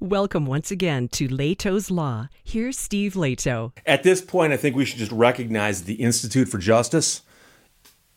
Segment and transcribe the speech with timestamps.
[0.00, 2.28] Welcome once again to Lehto's Law.
[2.44, 3.72] Here's Steve Lehto.
[3.84, 7.22] At this point, I think we should just recognize the Institute for Justice.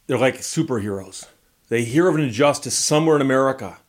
[0.06, 1.26] They're like superheroes.
[1.70, 3.80] They hear of an injustice somewhere in America,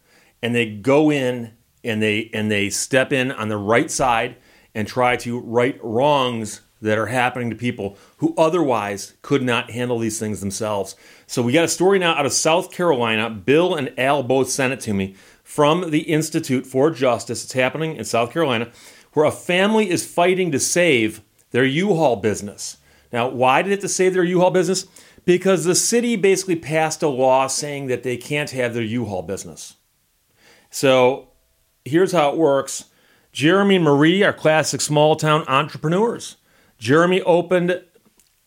[0.41, 1.53] and they go in
[1.85, 4.37] and they and they step in on the right side
[4.75, 9.99] and try to right wrongs that are happening to people who otherwise could not handle
[9.99, 10.95] these things themselves.
[11.27, 13.31] So we got a story now out of South Carolina.
[13.31, 17.45] Bill and Al both sent it to me from the Institute for Justice.
[17.45, 18.71] It's happening in South Carolina,
[19.13, 22.79] where a family is fighting to save their U-Haul business.
[23.13, 24.87] Now, why did it to save their U-Haul business?
[25.25, 29.77] Because the city basically passed a law saying that they can't have their U-Haul business.
[30.71, 31.29] So
[31.85, 32.87] here's how it works.
[33.33, 36.37] Jeremy and Marie are classic small town entrepreneurs.
[36.83, 37.81] Jeremy opened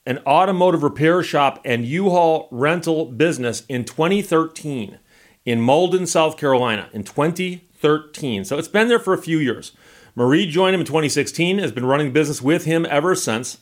[0.05, 4.99] an automotive repair shop and U-Haul rental business in 2013
[5.45, 8.43] in Mauldin, South Carolina in 2013.
[8.43, 9.71] So it's been there for a few years.
[10.16, 13.60] Marie joined him in 2016, has been running business with him ever since.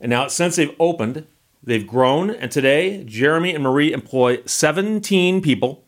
[0.00, 1.24] And now, since they've opened,
[1.62, 2.28] they've grown.
[2.28, 5.84] And today, Jeremy and Marie employ 17 people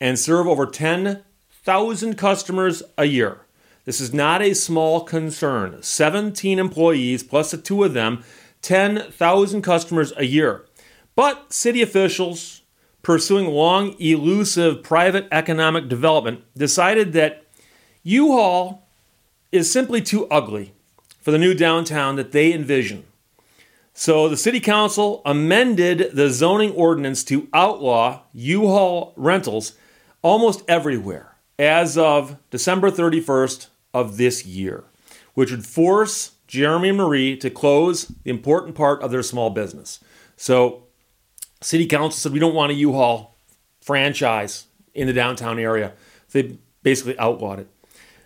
[0.00, 3.42] and serve over 10,000 customers a year.
[3.90, 5.82] This is not a small concern.
[5.82, 8.22] 17 employees plus the two of them,
[8.62, 10.64] 10,000 customers a year.
[11.16, 12.62] But city officials,
[13.02, 17.44] pursuing long, elusive private economic development, decided that
[18.04, 18.86] U Haul
[19.50, 20.72] is simply too ugly
[21.20, 23.02] for the new downtown that they envision.
[23.92, 29.72] So the city council amended the zoning ordinance to outlaw U Haul rentals
[30.22, 34.84] almost everywhere as of December 31st of this year,
[35.34, 40.00] which would force Jeremy and Marie to close the important part of their small business.
[40.36, 40.84] So
[41.60, 43.36] City Council said we don't want a U-Haul
[43.80, 45.92] franchise in the downtown area.
[46.32, 47.68] They basically outlawed it.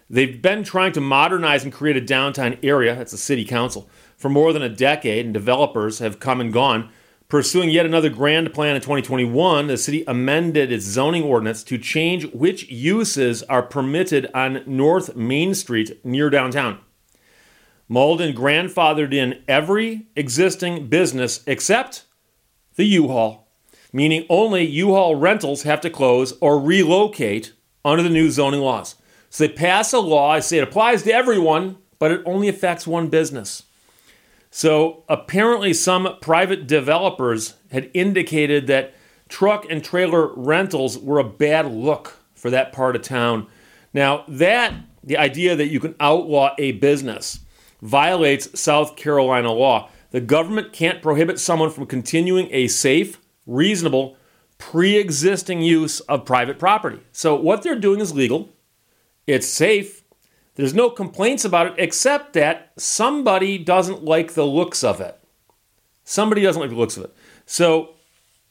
[0.08, 4.28] They've been trying to modernize and create a downtown area, that's the city council, for
[4.28, 6.90] more than a decade, and developers have come and gone.
[7.34, 12.30] Pursuing yet another grand plan in 2021, the city amended its zoning ordinance to change
[12.30, 16.78] which uses are permitted on North Main Street near downtown.
[17.90, 22.04] Mauldin grandfathered in every existing business except
[22.76, 23.48] the U-Haul,
[23.92, 27.52] meaning only U-Haul rentals have to close or relocate
[27.84, 28.94] under the new zoning laws.
[29.28, 32.86] So they pass a law, I say it applies to everyone, but it only affects
[32.86, 33.64] one business.
[34.56, 38.94] So apparently, some private developers had indicated that
[39.28, 43.48] truck and trailer rentals were a bad look for that part of town.
[43.92, 44.72] Now, that,
[45.02, 47.40] the idea that you can outlaw a business,
[47.82, 49.90] violates South Carolina law.
[50.12, 54.16] The government can't prohibit someone from continuing a safe, reasonable,
[54.56, 57.00] pre existing use of private property.
[57.10, 58.50] So, what they're doing is legal,
[59.26, 60.03] it's safe.
[60.56, 65.18] There's no complaints about it except that somebody doesn't like the looks of it.
[66.04, 67.14] Somebody doesn't like the looks of it.
[67.46, 67.90] So,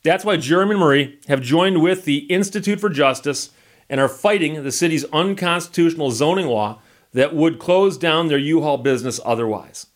[0.03, 3.51] that's why Jeremy and Marie have joined with the Institute for Justice
[3.89, 6.81] and are fighting the city's unconstitutional zoning law
[7.13, 9.87] that would close down their U Haul business otherwise.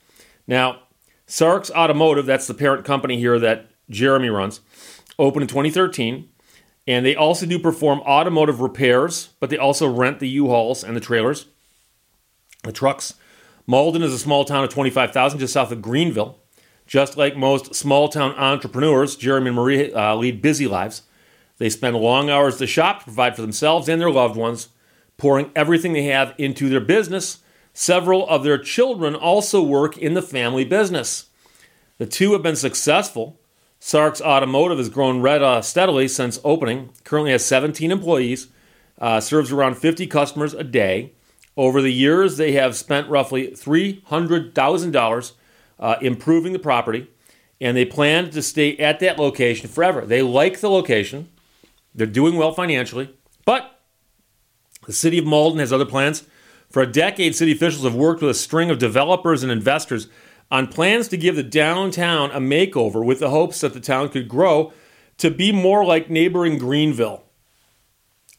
[0.47, 0.83] Now,
[1.25, 4.61] Sarks Automotive, that's the parent company here that Jeremy runs,
[5.19, 6.29] opened in 2013.
[6.87, 11.01] And they also do perform automotive repairs, but they also rent the U-Hauls and the
[11.01, 11.47] trailers,
[12.63, 13.13] the trucks.
[13.67, 16.39] Mauldin is a small town of 25,000 just south of Greenville.
[16.85, 21.01] Just like most small town entrepreneurs, Jeremy and Marie uh, lead busy lives.
[21.57, 24.69] They spend long hours at the shop to provide for themselves and their loved ones,
[25.17, 27.39] pouring everything they have into their business
[27.79, 31.27] Several of their children also work in the family business.
[31.99, 33.39] The two have been successful.
[33.79, 38.47] Sarks Automotive has grown red, uh, steadily since opening, currently has 17 employees,
[38.97, 41.13] uh, serves around 50 customers a day.
[41.57, 45.31] Over the years, they have spent roughly $300,000
[45.79, 47.07] uh, improving the property,
[47.59, 50.05] and they plan to stay at that location forever.
[50.05, 51.29] They like the location,
[51.93, 53.09] they're doing well financially,
[53.43, 53.81] but
[54.85, 56.23] the city of Mauldin has other plans
[56.69, 60.07] for a decade, city officials have worked with a string of developers and investors
[60.51, 64.27] on plans to give the downtown a makeover with the hopes that the town could
[64.27, 64.73] grow
[65.17, 67.23] to be more like neighboring Greenville.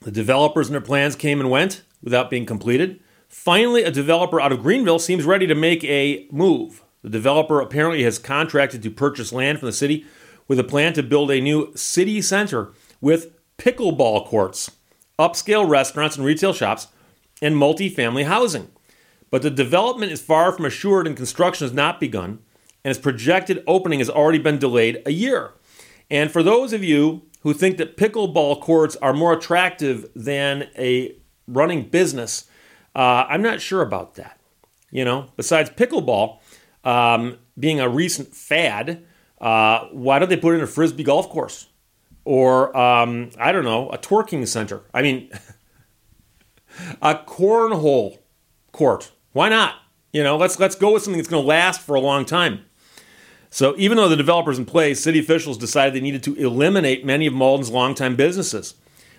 [0.00, 3.00] The developers and their plans came and went without being completed.
[3.28, 6.82] Finally, a developer out of Greenville seems ready to make a move.
[7.02, 10.06] The developer apparently has contracted to purchase land from the city
[10.48, 14.70] with a plan to build a new city center with pickleball courts,
[15.19, 16.88] upscale restaurants and retail shops,
[17.42, 18.70] and multifamily housing.
[19.31, 22.38] But the development is far from assured and construction has not begun,
[22.82, 25.52] and its projected opening has already been delayed a year.
[26.10, 31.14] And for those of you who think that pickleball courts are more attractive than a
[31.46, 32.48] running business,
[32.94, 34.38] Uh, I'm not sure about that.
[34.90, 36.38] You know, besides pickleball
[36.82, 39.05] um, being a recent fad,
[39.40, 41.69] uh, why don't they put in a frisbee golf course
[42.25, 44.82] or um, I don't know a twerking center?
[44.94, 45.31] I mean,
[47.02, 48.19] a cornhole
[48.73, 49.12] court.
[49.32, 49.76] Why not?
[50.12, 52.64] You know, let's let's go with something that's going to last for a long time.
[53.50, 57.26] So even though the developers in place, city officials decided they needed to eliminate many
[57.26, 58.75] of Mauldin's longtime businesses.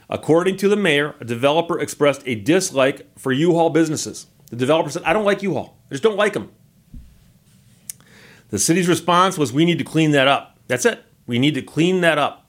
[0.10, 4.26] According to the mayor, a developer expressed a dislike for U-Haul businesses.
[4.50, 5.78] The developer said, "I don't like U-Haul.
[5.90, 6.50] I just don't like them."
[8.50, 11.04] The city's response was, "We need to clean that up." That's it.
[11.28, 12.48] We need to clean that up.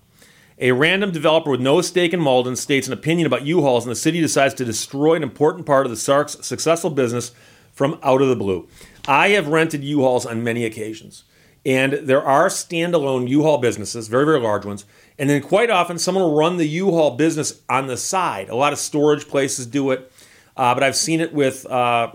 [0.58, 3.96] A random developer with no stake in Mauldin states an opinion about U-Hauls, and the
[3.96, 7.32] city decides to destroy an important part of the Sark's successful business
[7.72, 8.68] from out of the blue.
[9.06, 11.24] I have rented U-Hauls on many occasions,
[11.64, 14.84] and there are standalone U-Haul businesses, very, very large ones,
[15.18, 18.48] and then quite often someone will run the U-Haul business on the side.
[18.48, 20.10] A lot of storage places do it,
[20.56, 22.12] uh, but I've seen it with uh,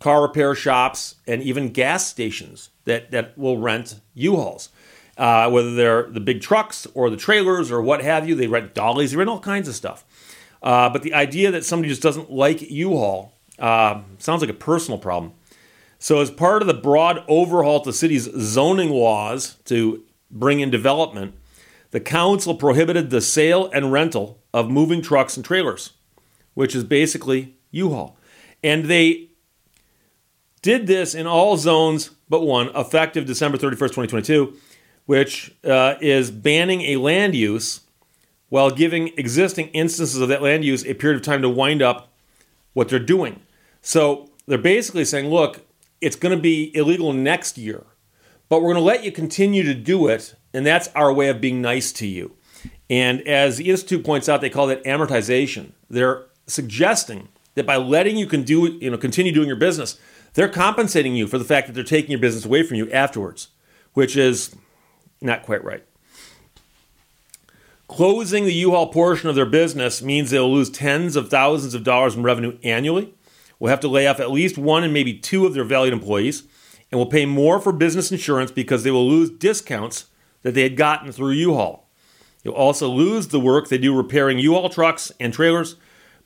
[0.00, 4.70] car repair shops and even gas stations that, that will rent U-Hauls
[5.18, 8.34] uh, whether they're the big trucks or the trailers or what have you.
[8.34, 10.04] They rent dollies, they rent all kinds of stuff.
[10.62, 14.98] Uh, but the idea that somebody just doesn't like U-Haul uh, sounds like a personal
[14.98, 15.32] problem.
[15.98, 20.70] So, as part of the broad overhaul to the city's zoning laws to bring in
[20.70, 21.34] development,
[21.90, 25.92] the council prohibited the sale and rental of moving trucks and trailers,
[26.54, 28.16] which is basically U-Haul.
[28.62, 29.30] And they
[30.62, 34.54] did this in all zones but one, effective December 31st, 2022
[35.08, 37.80] which uh, is banning a land use
[38.50, 42.12] while giving existing instances of that land use a period of time to wind up
[42.74, 43.40] what they're doing.
[43.80, 45.66] So they're basically saying, look,
[46.00, 47.84] it's going to be illegal next year,
[48.48, 51.40] but we're going to let you continue to do it, and that's our way of
[51.40, 52.34] being nice to you.
[52.90, 55.72] And as the Institute points out, they call that amortization.
[55.90, 59.98] They're suggesting that by letting you, can do, you know, continue doing your business,
[60.34, 63.48] they're compensating you for the fact that they're taking your business away from you afterwards,
[63.94, 64.54] which is
[65.20, 65.84] not quite right.
[67.88, 72.14] Closing the U-Haul portion of their business means they'll lose tens of thousands of dollars
[72.14, 73.14] in revenue annually.
[73.58, 76.44] Will have to lay off at least one and maybe two of their valued employees,
[76.90, 80.06] and will pay more for business insurance because they will lose discounts
[80.42, 81.88] that they had gotten through U-Haul.
[82.44, 85.76] You'll also lose the work they do repairing U-Haul trucks and trailers,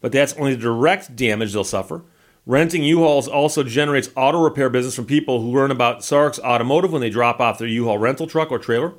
[0.00, 2.02] but that's only the direct damage they'll suffer.
[2.44, 7.00] Renting U-Hauls also generates auto repair business from people who learn about Sark's Automotive when
[7.00, 8.94] they drop off their U-Haul rental truck or trailer.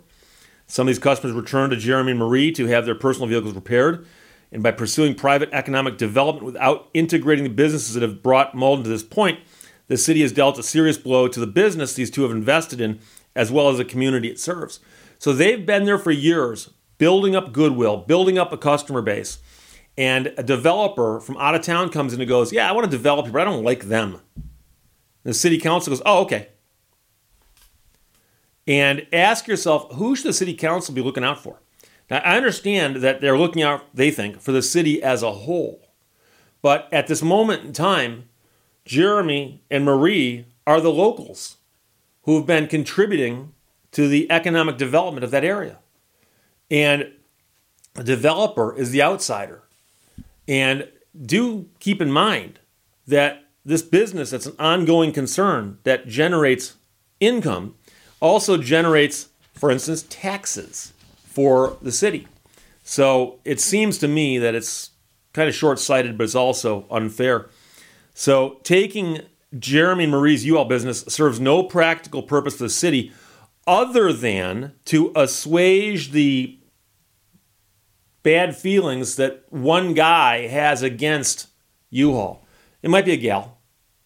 [0.65, 4.07] Some of these customers return to Jeremy and Marie to have their personal vehicles repaired.
[4.53, 8.89] And by pursuing private economic development without integrating the businesses that have brought Mauldin to
[8.89, 9.39] this point,
[9.87, 12.99] the city has dealt a serious blow to the business these two have invested in,
[13.35, 14.79] as well as the community it serves.
[15.17, 16.69] So they've been there for years,
[16.99, 19.39] building up goodwill, building up a customer base
[19.97, 22.91] and a developer from out of town comes in and goes, Yeah, I want to
[22.91, 24.21] develop here, but I don't like them.
[24.35, 24.43] And
[25.23, 26.49] the city council goes, Oh, okay.
[28.65, 31.59] And ask yourself, who should the city council be looking out for?
[32.09, 35.87] Now, I understand that they're looking out, they think, for the city as a whole.
[36.61, 38.29] But at this moment in time,
[38.85, 41.57] Jeremy and Marie are the locals
[42.23, 43.53] who have been contributing
[43.91, 45.79] to the economic development of that area.
[46.71, 47.11] And
[47.93, 49.63] the developer is the outsider.
[50.47, 50.89] And
[51.21, 52.59] do keep in mind
[53.07, 56.75] that this business that's an ongoing concern that generates
[57.19, 57.75] income
[58.19, 60.92] also generates, for instance, taxes
[61.33, 62.27] for the city.
[62.83, 64.91] So it seems to me that it's
[65.33, 67.49] kind of short sighted, but it's also unfair.
[68.13, 69.21] So taking
[69.57, 73.11] Jeremy Marie's U-Haul business serves no practical purpose for the city
[73.65, 76.59] other than to assuage the
[78.21, 81.47] bad feelings that one guy has against
[81.89, 82.45] U-Haul.
[82.81, 83.57] It might be a gal,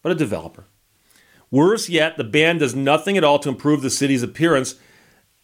[0.02, 0.64] but a developer.
[1.50, 4.76] Worse yet, the ban does nothing at all to improve the city's appearance,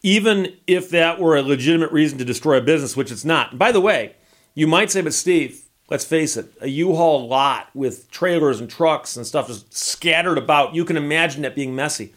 [0.05, 3.59] even if that were a legitimate reason to destroy a business, which it's not.
[3.59, 4.15] by the way,
[4.55, 9.17] you might say, but Steve, let's face it, a U-Haul lot with trailers and trucks
[9.17, 12.13] and stuff just scattered about, you can imagine that being messy.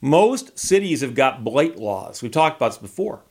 [0.00, 2.20] Most cities have got blight laws.
[2.22, 3.22] We've talked about this before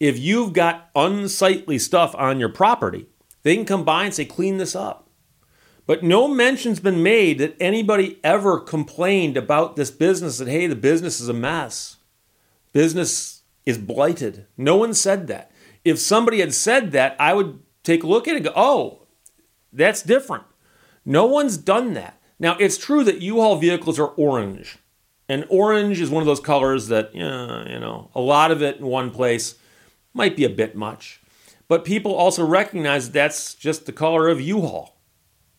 [0.00, 3.06] if you've got unsightly stuff on your property,
[3.42, 5.08] they can come by and say, clean this up.
[5.86, 10.74] But no mention's been made that anybody ever complained about this business that, hey, the
[10.74, 11.96] business is a mess.
[12.72, 14.46] Business is blighted.
[14.56, 15.50] No one said that.
[15.84, 19.06] If somebody had said that, I would take a look at it and go, oh,
[19.72, 20.44] that's different.
[21.04, 22.20] No one's done that.
[22.38, 24.78] Now, it's true that U Haul vehicles are orange.
[25.28, 28.86] And orange is one of those colors that, you know, a lot of it in
[28.86, 29.56] one place
[30.12, 31.20] might be a bit much.
[31.68, 34.96] But people also recognize that that's just the color of U-Haul.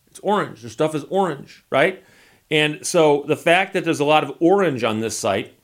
[0.08, 0.60] It's orange.
[0.60, 2.04] Their stuff is orange, right?
[2.50, 5.54] And so the fact that there's a lot of orange on this site,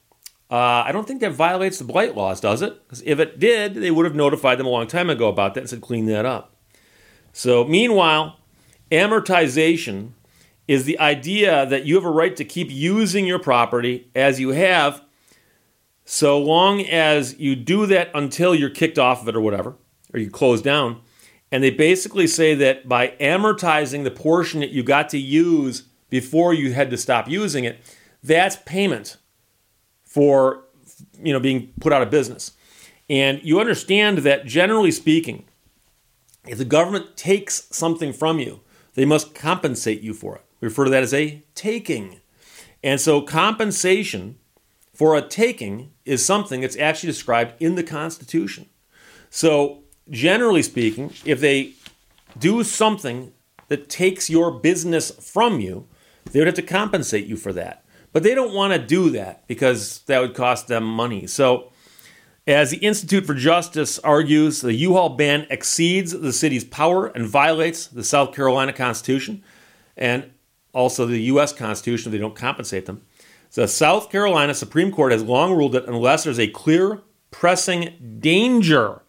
[0.50, 2.82] uh, I don't think that violates the blight laws, does it?
[2.86, 5.60] Because if it did, they would have notified them a long time ago about that
[5.60, 6.54] and said, clean that up.
[7.34, 8.38] So, meanwhile,
[8.90, 10.12] amortization
[10.66, 14.50] is the idea that you have a right to keep using your property as you
[14.50, 15.02] have,
[16.06, 19.76] so long as you do that until you're kicked off of it or whatever,
[20.14, 21.02] or you close down.
[21.52, 26.54] And they basically say that by amortizing the portion that you got to use before
[26.54, 27.78] you had to stop using it,
[28.22, 29.18] that's payment
[30.08, 30.64] for
[31.22, 32.52] you know being put out of business.
[33.08, 35.44] And you understand that generally speaking,
[36.46, 38.60] if the government takes something from you,
[38.94, 40.44] they must compensate you for it.
[40.60, 42.20] We refer to that as a taking.
[42.82, 44.38] And so compensation
[44.92, 48.66] for a taking is something that's actually described in the Constitution.
[49.30, 51.74] So generally speaking, if they
[52.38, 53.32] do something
[53.68, 55.86] that takes your business from you,
[56.32, 57.84] they would have to compensate you for that.
[58.12, 61.26] But they don't want to do that because that would cost them money.
[61.26, 61.72] So,
[62.46, 67.26] as the Institute for Justice argues, the U Haul ban exceeds the city's power and
[67.26, 69.44] violates the South Carolina Constitution
[69.96, 70.30] and
[70.72, 71.52] also the U.S.
[71.52, 73.02] Constitution if they don't compensate them.
[73.52, 79.02] The South Carolina Supreme Court has long ruled that unless there's a clear, pressing danger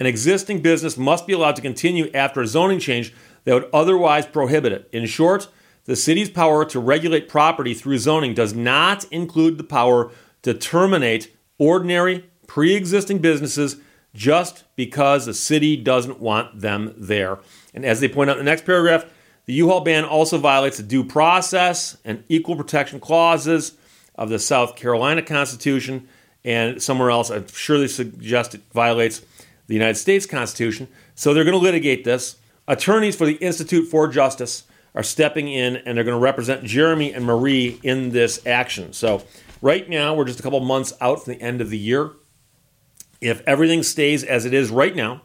[0.00, 4.26] an existing business must be allowed to continue after a zoning change that would otherwise
[4.26, 4.88] prohibit it.
[4.92, 5.48] In short,
[5.84, 10.10] the city's power to regulate property through zoning does not include the power
[10.42, 13.76] to terminate ordinary pre existing businesses
[14.14, 17.38] just because the city doesn't want them there.
[17.74, 19.04] And as they point out in the next paragraph,
[19.46, 23.72] the U Haul ban also violates the due process and equal protection clauses
[24.14, 26.08] of the South Carolina Constitution
[26.44, 27.30] and somewhere else.
[27.30, 29.22] I'm sure they suggest it violates
[29.66, 30.88] the United States Constitution.
[31.14, 32.36] So they're going to litigate this.
[32.66, 34.64] Attorneys for the Institute for Justice
[34.94, 38.92] are stepping in and they're going to represent Jeremy and Marie in this action.
[38.92, 39.22] So
[39.60, 42.12] right now, we're just a couple months out from the end of the year.
[43.20, 45.22] If everything stays as it is right now,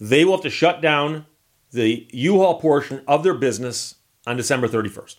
[0.00, 1.26] they will have to shut down
[1.70, 5.16] the U-Haul portion of their business on December 31st.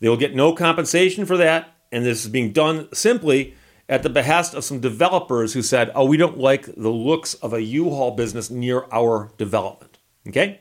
[0.00, 3.54] They will get no compensation for that, and this is being done simply
[3.88, 7.52] at the behest of some developers who said, oh, we don't like the looks of
[7.52, 9.98] a U-Haul business near our development.
[10.28, 10.60] Okay?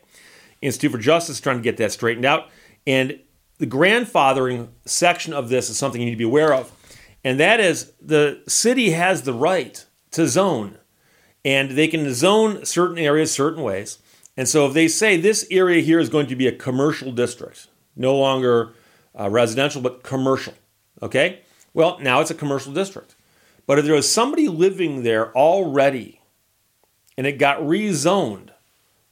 [0.68, 2.50] Institute for Justice is trying to get that straightened out.
[2.86, 3.20] And
[3.58, 6.72] the grandfathering section of this is something you need to be aware of.
[7.24, 10.78] And that is the city has the right to zone.
[11.44, 14.00] And they can zone certain areas certain ways.
[14.36, 17.68] And so if they say this area here is going to be a commercial district,
[17.96, 18.74] no longer
[19.20, 20.54] uh, residential, but commercial,
[21.02, 21.42] okay?
[21.74, 23.16] Well, now it's a commercial district.
[23.66, 26.22] But if there was somebody living there already
[27.18, 28.52] and it got rezoned,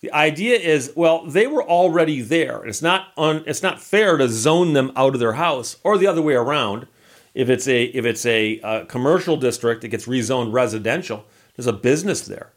[0.06, 2.64] the idea is, well, they were already there.
[2.64, 6.06] It's not un, it's not fair to zone them out of their house, or the
[6.06, 6.86] other way around.
[7.34, 11.26] If it's a if it's a, a commercial district, it gets rezoned residential.
[11.56, 12.54] There's a business there.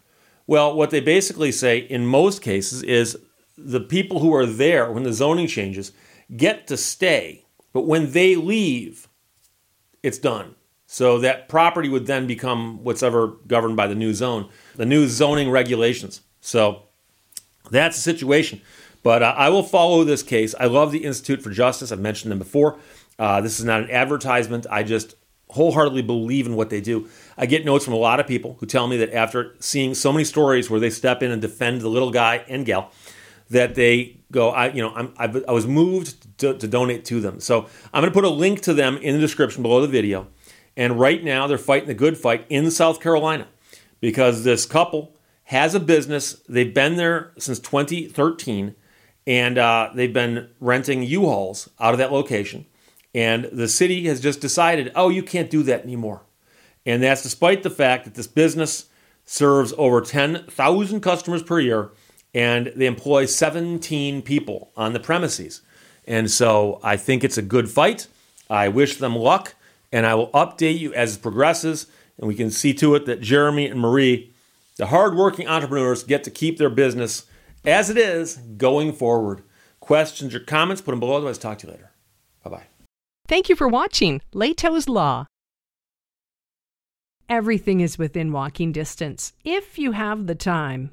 [0.47, 3.17] Well, what they basically say in most cases is
[3.57, 5.93] the people who are there when the zoning changes
[6.37, 9.09] get to stay, but when they leave,
[10.03, 10.55] it's done.
[10.85, 15.09] So that property would then become what's ever governed by the new zone, the new
[15.09, 16.21] zoning regulations.
[16.43, 16.88] So
[17.71, 18.61] that's the situation.
[19.03, 20.55] But uh, I will follow this case.
[20.59, 21.93] I love the Institute for Justice.
[21.93, 22.79] I've mentioned them before.
[23.19, 24.67] Uh, this is not an advertisement.
[24.71, 25.15] I just
[25.51, 27.09] wholeheartedly believe in what they do.
[27.37, 30.13] I get notes from a lot of people who tell me that after seeing so
[30.13, 32.93] many stories where they step in and defend the little guy and gal,
[33.51, 37.21] that they go, I, you know, I'm, I've, i was moved to, to donate to
[37.21, 37.41] them.
[37.41, 40.27] So I'm going to put a link to them in the description below the video.
[40.77, 43.49] And right now, they're fighting the good fight in South Carolina
[44.01, 45.15] because this couple
[45.49, 46.35] has a business.
[46.47, 48.75] They've been there since 2013,
[49.27, 52.67] and uh, they've been renting U-Hauls out of that location.
[53.15, 56.21] And the city has just decided, oh, you can't do that anymore.
[56.85, 58.91] And that's despite the fact that this business
[59.25, 61.93] serves over 10,000 customers per year
[62.35, 65.63] and they employ 17 people on the premises.
[66.07, 68.07] And so I think it's a good fight.
[68.51, 69.55] I wish them luck
[69.93, 71.87] and I will update you as it progresses.
[72.19, 74.35] And we can see to it that Jeremy and Marie,
[74.79, 77.27] the hardworking entrepreneurs, get to keep their business
[77.65, 79.43] as it is going forward.
[79.81, 81.17] Questions or comments, put them below.
[81.17, 81.93] Otherwise, talk to you later.
[82.43, 82.67] Bye bye.
[83.27, 85.27] Thank you for watching Lehto's Law.
[87.29, 90.93] Everything is within walking distance if you have the time.